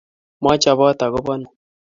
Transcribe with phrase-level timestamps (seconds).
[0.43, 1.51] maichobot agu bo nii